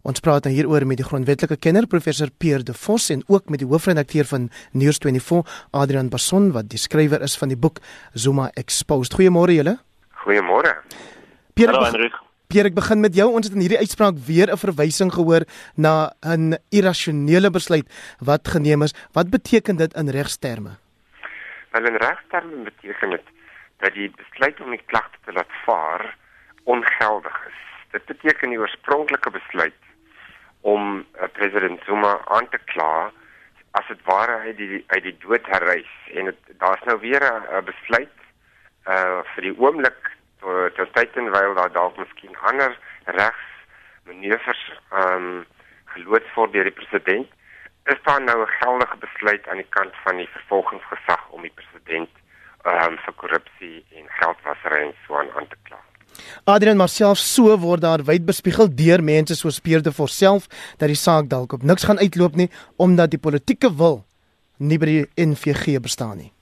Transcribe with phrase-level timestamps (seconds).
[0.00, 3.60] Ons praat nou hieroor met die grondwetlike kenner professor Pierre De Vos en ook met
[3.60, 5.42] die hoofredakteur van News24
[5.76, 7.82] Adrian Basson wat die skrywer is van die boek
[8.16, 9.12] Zuma Exposed.
[9.18, 9.76] Goeiemôre julle.
[10.22, 10.72] Goeiemôre.
[11.52, 12.16] Pierre, Hallo Hendrik.
[12.48, 13.28] Pierre, ek begin met jou.
[13.28, 15.44] Ons het in hierdie uitspraak weer 'n verwysing gehoor
[15.76, 17.86] na 'n irrasionele besluit
[18.24, 18.94] wat geneem is.
[19.12, 20.78] Wat beteken dit in regsterme?
[21.72, 23.26] Wel in regsterme beteken dit
[23.80, 26.16] dat die besluit om die klagte te laat vaar
[26.64, 27.58] ongeldig is.
[27.92, 29.89] Dit beteken die oorspronklike besluit
[30.60, 33.10] om uh, president Zuma aan te kla
[33.78, 38.16] as dit ware uit die uit die dood herrys en daar's nou weer 'n besluit
[38.86, 40.10] uh vir die oomblik
[40.76, 43.46] tot tyd en wyl daar dalk miskien ander regs
[44.04, 44.62] manoeuvres
[45.02, 45.46] um
[45.84, 47.28] geloods word deur die president
[47.94, 52.10] is daar nou 'n geldige besluit aan die kant van die vervolgingsgesag om die president
[52.64, 55.89] um vir korrupsie en geldwasery en so aan te kla
[56.44, 60.48] Adrian maar self so word daar wyd bespiegel deur mense so speurde vir self
[60.78, 64.04] dat die saak dalk op niks gaan uitloop nie omdat die politieke wil
[64.58, 66.32] nie by die NVG bestaan nie.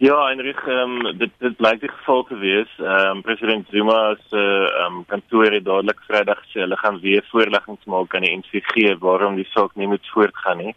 [0.00, 2.70] Ja, Enrig, um, dit dit blyk die geval te wees.
[2.80, 7.26] Ehm um, president Zuma se uh, um, kantoor het dadelik Vrydag gesê hulle gaan weer
[7.28, 10.72] voorleggings maak aan die NVG waarom die saak nie moet voortgaan nie.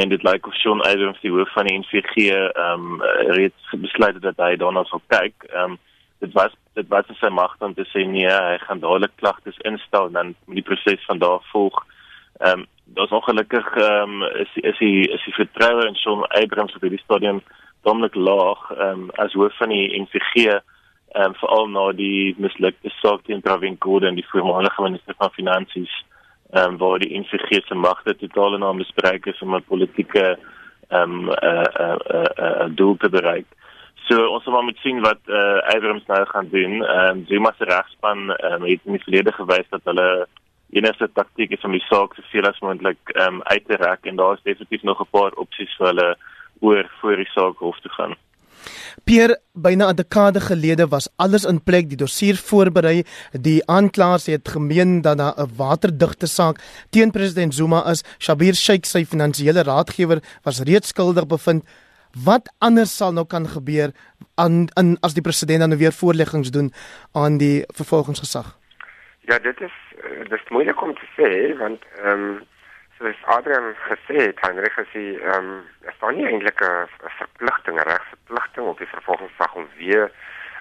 [0.00, 3.04] En dit lyk of Sean Adams die hoof van die NVG ehm um,
[3.36, 5.36] reeds besluit dat hy daarna sal kyk.
[5.52, 5.78] Ehm um,
[6.18, 10.06] dit was dit was sy mag om te sê nee, hy gaan dadelik klagtes instel
[10.06, 11.84] en dan moet die proses van daar volg.
[12.38, 16.74] Ehm um, daar's ongelukkig ehm um, is is hy is hy vertroue in Shaun Abrams
[16.76, 17.40] op die stadium
[17.82, 22.92] domlik laag ehm um, as hoof van die NVG ehm um, veral na die mislukte
[23.00, 25.94] saak teen Pravin Gordhan die voormalige minister van finansies
[26.52, 30.26] ehm um, waar die NVG se magte totaal en al misbruik is om 'n politieke
[30.88, 33.46] ehm um, eh uh, eh uh, uh, uh, doel te bereik.
[34.06, 36.84] So ons sal maar moet sien wat eh uh, Abrams nou gaan doen.
[36.84, 40.26] Ehm um, Zuma se regspan um, het in die verlede gewys dat hulle
[40.70, 44.06] enigste taktiek is om die saak so veel as moontlik ehm um, uit te rek
[44.06, 46.16] en daar is definitief nog 'n paar opsies vir hulle
[46.60, 48.14] oor voor die saak hof te gaan.
[49.04, 54.48] Pier byna 'n dekade gelede was alles in plek, die dossier voorberei, die aanklaers het
[54.48, 58.04] gemeen dat daar 'n waterdigte saak teen president Zuma is.
[58.18, 61.64] Shabir Sheikh, sy finansiële raadgewer, was reeds skuldig bevind.
[62.24, 63.92] Wat anders sal nou kan gebeur
[64.34, 66.72] aan in as die president dan nou weer voorleggings doen
[67.12, 68.58] aan die vervolgingsgesag?
[69.20, 72.44] Ja, dit is uh, dit is moeilik om te sê want ehm um,
[72.98, 77.88] soos Adrian gesê het, Heinrich gesê ehm um, is daar nie eintlik 'n verpligting, 'n
[77.88, 80.10] regsverpligting op die vervolgingsgesag om weer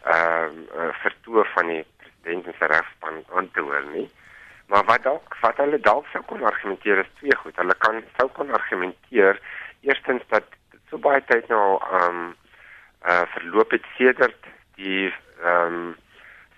[0.03, 4.09] ehm um, vertoe van die president se regspan aan te hoor nie.
[4.67, 7.55] Maar wat dalk wat hulle dalk sou kon argumenteer is twee goed.
[7.55, 9.39] Hulle kan sou kon argumenteer
[9.81, 10.43] eerstens dat
[10.95, 12.33] so baie tyd nou ehm um,
[13.05, 14.47] uh verloop het sedert
[14.79, 15.11] die
[15.43, 15.95] ehm um,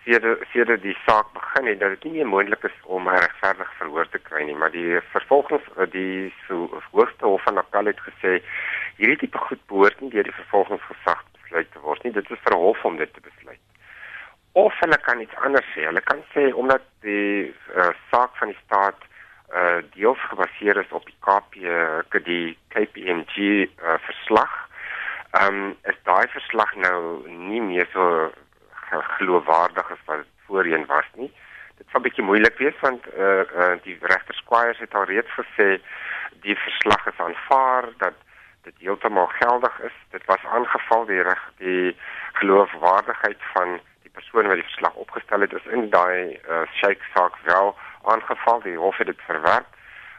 [0.05, 3.73] sedert sedert die saak begin het dat dit nie meer moontlik is om 'n regverdige
[3.79, 4.55] verhoor te kry nie.
[4.55, 8.37] Maar die vervolgings uh, die so hoogste hof van appel het gesê
[8.97, 12.13] hierdie tipe goed behoort nie deur die vervolgingsgesag besluit te word nie.
[12.13, 13.63] Dit is vir hof om dit te besluit.
[14.53, 15.89] Of hulle kan iets anders sê.
[15.89, 19.06] Hulle kan sê omdat die uh, saak van die staat
[19.55, 24.69] uh deels gebaseer is op die KP uh, die KPMG uh, verslag.
[25.31, 28.31] Ehm um, is daai verslag nou nie meer so
[28.89, 31.31] geloofwaardig as wat voorheen was nie.
[31.77, 35.77] Dit sal bietjie moeilik wees want uh, uh die regter Squires het al reeds gesê
[36.45, 38.15] die verslag is aanvaar dat
[38.63, 39.95] dit heeltemal geldig is.
[40.11, 41.95] Dit was aangeval die reg die
[42.39, 47.37] geloofwaardigheid van die persoon wat die verslag opgestel het is in daai uh, shake saak
[47.47, 49.67] wel aangeval, die hof het dit verwerp,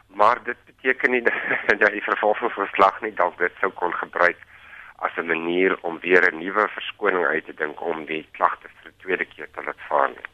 [0.07, 1.23] maar dit beteken nie
[1.81, 4.37] dat die vervolgingsverslag nie dalk dit sou kon gebruik
[4.99, 8.91] as 'n manier om weer 'n nuwe verskoning uit te dink om die klagte vir
[8.91, 10.27] die tweede keer te laat vaar nie.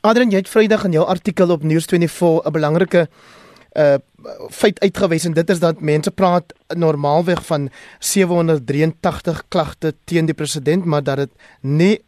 [0.00, 3.08] Adrian, jy het Vrydag in jou artikel op News24 'n belangrike
[3.74, 3.96] uh
[4.50, 10.84] feit uitgewys en dit is dat mense praat normaalweg van 783 klagte teen die president
[10.84, 11.30] maar dat dit
[11.60, 12.04] nie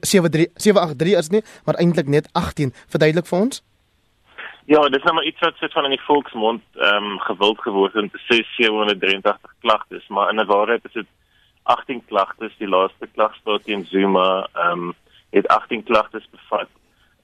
[0.00, 3.62] 783 is nie maar eintlik net 18 verduidelik vir ons
[4.66, 7.60] Ja, dit is nou maar iets wat sit van in die volksmond ehm um, gewild
[7.62, 11.06] geword om te sê 783 klagtes, maar in 'n waarheid is dit
[11.62, 12.56] 18 klagtes.
[12.58, 14.94] Die laaste klagstaat teen Zuma ehm um,
[15.30, 16.68] het 18 klagtes bevat.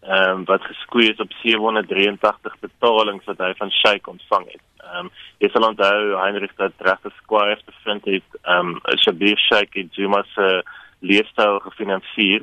[0.01, 4.67] Ehm um, wat geskoei is op 783 betalings wat hy van Sheikh ontvang het.
[4.77, 9.75] Ehm um, jy sal onthou Heinrich dat regte Squires bevind het ehm um, Shabir Sheikh
[9.75, 10.63] het Zuma se
[11.01, 12.43] leefstyl gefinansier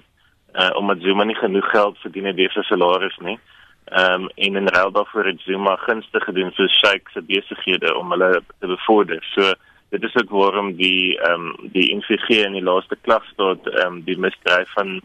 [0.54, 3.40] uh, omdat Zuma nie genoeg geld verdien het deur sy salaris nie.
[3.40, 3.59] Ehm
[3.92, 8.42] um, en in ruil daarvoor het Zuma gunste gedoen vir Sheikh se besighede om hulle
[8.60, 9.24] te bevorder.
[9.34, 9.54] So
[9.90, 14.04] dit is ook waarom die ehm um, die NVG in die laaste klagstaat ehm um,
[14.06, 15.02] die misdryf van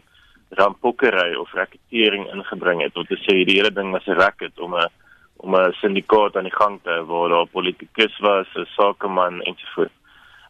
[0.49, 2.93] rampokkery of raketering ingebring het.
[2.93, 4.89] Wat te sê die hele ding was 'n racket om 'n
[5.37, 9.93] om 'n syndikaat aan die gang te hou waar daar politikus was, 'n sakeman ensovoorts.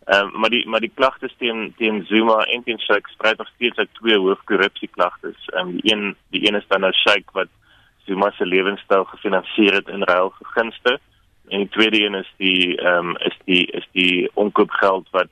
[0.06, 3.48] Ehm um, maar die maar die klagtes teen teen Zuma en teen Sheikh spruit nog
[3.56, 5.46] steeds uit twee hoofkorrupsieklagtes.
[5.46, 7.48] Ehm um, die een die een is dan nou Sheikh wat
[8.06, 11.00] Zuma se lewenstyl gefinansier het in ruil vir gunste
[11.50, 15.30] en die tweede een is die ehm um, is die is die onkoopgeld wat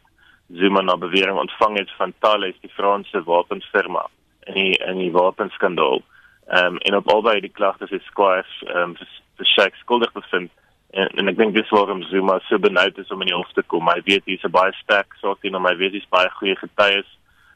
[0.54, 4.08] Zuma na bewering ontvang het van Thales die Franse wapenfirma
[4.46, 6.02] in die in die wapenskandaal.
[6.48, 8.98] Ehm um, en op albei die klagtes is Squash ehm um,
[9.38, 10.52] vir Sheikh skuldig bevind
[10.92, 13.64] en, en ek dink dis waarom Zuma so benoud is om in die hof te
[13.68, 13.90] kom.
[13.90, 15.66] Hy weet hy's 'n baie sterk saak teen hom.
[15.66, 17.10] Hy weet hy's baie goeie getuies.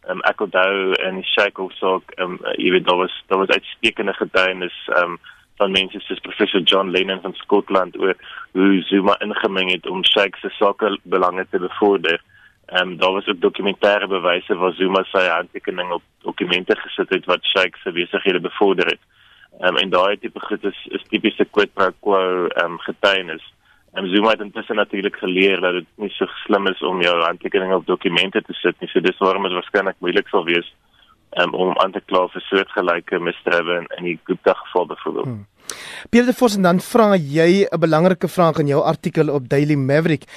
[0.07, 4.13] Um, ek onthou in die hofsaak ehm um, jy weet daar was daar was uitstekende
[4.15, 5.17] getuienis um,
[5.59, 8.15] van mense soos professor John Lennon van Skotland oor
[8.53, 12.21] hoe Zuma ingemeng het om Sheikh se sake belange te bevorder.
[12.65, 17.25] Ehm um, daar was ook dokumentêre bewyse waar Zuma sy handtekening op dokumente gesit het
[17.25, 19.03] wat Sheikh se besighede bevorder het.
[19.59, 23.43] Ehm um, en daai tipe goed is is tipiese quid pro quo ehm um, getuienis.
[23.97, 27.73] En Zuma het intussen natuurlik geleer dat dit nie so slim is om jou handtekening
[27.73, 28.89] op dokumente te sit nie.
[28.91, 30.69] So dis waarom dit waarskynlik moeilik sal wees
[31.41, 35.25] um, om aan te kla vir soortgelyke misdrywe in, in die Gupta geval byvoorbeeld.
[35.25, 35.47] Hmm.
[36.09, 39.75] Pierre de Vos en dan vra jy 'n belangrike vraag in jou artikel op Daily
[39.75, 40.29] Maverick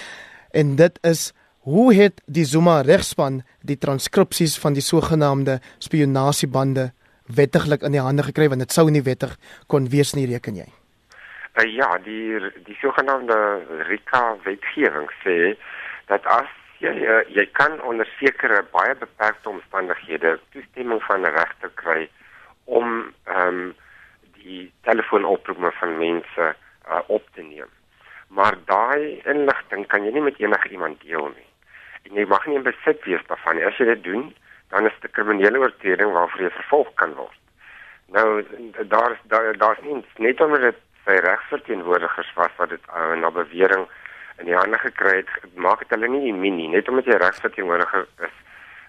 [0.51, 1.33] en dit is
[1.69, 6.93] hoe het die Zuma regspan die transkripsies van die sogenaamde spionasiebande
[7.27, 9.37] wettiglik in die hande gekry want dit sou nie wettig
[9.67, 10.80] kon wees nie reken jy.
[11.59, 13.37] Uh, ja, die die sogenaamde
[13.89, 15.57] RICA wetgewing sê
[16.07, 21.73] dat as jy uh, jy kan onder sekere baie beperkte omstandighede toestemming van 'n regter
[21.75, 22.09] kry
[22.65, 23.75] om ehm um,
[24.41, 26.55] die telefoonoproepe van mense
[26.89, 27.69] uh, op te neem.
[28.29, 31.51] Maar daai inligting kan jy nie met enige iemand deel nie.
[32.07, 33.67] En jy mag nie in besit wees daarvan nie.
[33.67, 34.31] As jy dit doen,
[34.71, 37.39] dan is dit 'n kriminele oortreding waarvoor jy vervolg kan word.
[38.07, 38.45] Nou
[38.95, 43.87] daar daar daar's nie net omdat dit sy regsverteenwoordigers was wat dit uh, na bewering
[44.39, 46.69] in die hande gekry het, maak dit hulle nie immuun nie.
[46.69, 48.37] Net omdat jy regsverteenwoordiger is,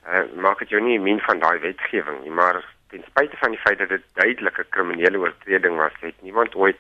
[0.08, 2.62] uh, maak dit jou nie immuun van daai wetgewing nie, maar
[2.92, 6.80] ten spyte van die feit dat dit duidelik 'n kriminele oortreding was, het niemand ooit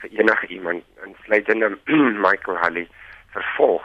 [0.00, 1.78] vir enige iemand insluitende
[2.26, 2.88] Michael Halley
[3.32, 3.84] vervolg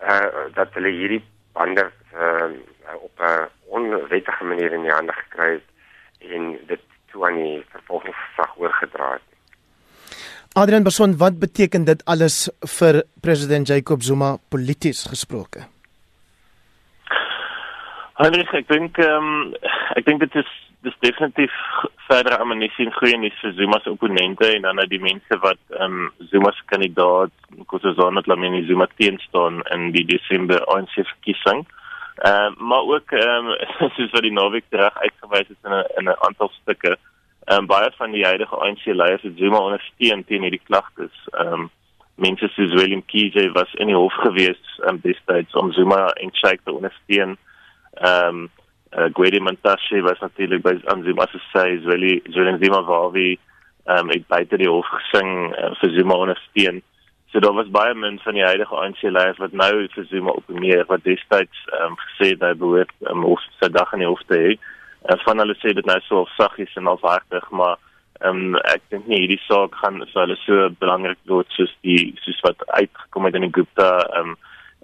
[0.00, 2.50] uh dat hulle hierdie bande uh,
[2.94, 5.68] op 'n onwettige manier in die hande gekry het
[6.32, 6.80] en dit
[7.10, 9.29] toe aan die vervolgingsgesag oorgedra het.
[10.52, 12.48] Adrian Berson, wat beteken dit alles
[12.78, 15.62] vir president Jacob Zuma polities gesproke?
[18.18, 19.52] Heinrich, ek dink ehm um,
[19.94, 20.48] ek dink dit is
[20.82, 21.54] dis definitief
[22.08, 25.60] verder amnestie en goeie nuus vir Zuma se opponente en dan uit die mense wat
[25.78, 27.30] ehm um, Zuma se kandidaat
[27.60, 31.62] Nkosazana Dlamini Zuma teenstaan in die Desember ANC verkiesing.
[32.26, 33.54] Ehm uh, maar ook ehm um,
[33.94, 36.98] soos wat die naweek reg uitgewys het in 'n in 'n aantal stukke.
[37.48, 41.14] Ehm um, baie van die huidige ANC leiers het Zuma ondersteun teen hierdie klagtes.
[41.32, 41.70] Ehm um,
[42.20, 46.60] mense soos William Kiese was in die hof gewees um, destyds om Zuma en Sheikh
[46.64, 47.36] te ondersteun.
[47.94, 48.50] Ehm um,
[48.92, 53.38] uh, Gwede Mantashe was natuurlik by aan Zuma se sy is really Julian Zuma Vavi
[53.86, 56.82] ehm um, ek buite die hof gesing uh, vir Zuma ondersteun.
[57.32, 60.84] So daar was baie min van die huidige ANC leiers wat nou vir Zuma opneem
[60.92, 64.10] wat destyds ehm um, gesê het hy behoort om um, hof sy dag in die
[64.10, 64.52] hof te hê.
[65.10, 67.78] Uh, van hulle sê dit nou so saggies en alhartig, maar
[68.20, 72.12] ehm um, ek dink nie hierdie saak gaan vir hulle so belangrik word soos die
[72.24, 74.36] soos wat uitgekom het in die Gupta ehm um,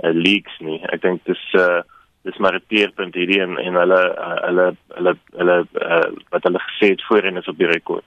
[0.03, 0.81] uh, leaks nie.
[0.93, 1.83] Ek dink dis uh
[2.27, 4.67] dis maar 'n teerpunt hierdie en en hulle uh, hulle
[4.97, 8.05] hulle hulle uh, wat hulle gesê het voorheen is op die rekord.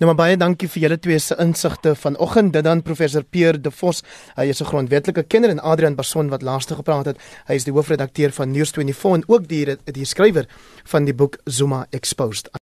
[0.00, 2.54] Nou maar baie dankie vir julle twee se insigte vanoggend.
[2.54, 4.00] Dit dan professor Pierre De Vos.
[4.36, 7.18] Hy is 'n grondwetlike kenner en Adrian Barson wat laaste gepraat het.
[7.46, 10.46] Hy is die hoofredakteur van News24 en ook die die skrywer
[10.84, 12.48] van die boek Zuma Exposed.